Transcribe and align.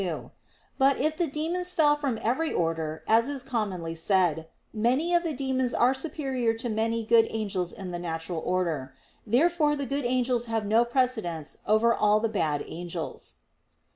2). 0.01 0.31
But 0.79 0.97
if 0.99 1.15
the 1.15 1.27
demons 1.27 1.73
fell 1.73 1.95
from 1.95 2.17
every 2.23 2.51
order, 2.51 3.03
as 3.07 3.29
is 3.29 3.43
commonly 3.43 3.93
said, 3.93 4.47
many 4.73 5.13
of 5.13 5.21
the 5.21 5.31
demons 5.31 5.75
are 5.75 5.93
superior 5.93 6.55
to 6.55 6.69
many 6.69 7.05
good 7.05 7.27
angels 7.29 7.71
in 7.71 7.91
the 7.91 7.99
natural 7.99 8.39
order. 8.39 8.95
Therefore 9.27 9.75
the 9.75 9.85
good 9.85 10.03
angels 10.05 10.45
have 10.45 10.65
no 10.65 10.85
precedence 10.85 11.59
over 11.67 11.93
all 11.93 12.19
the 12.19 12.29
bad 12.29 12.63
angels. 12.65 13.35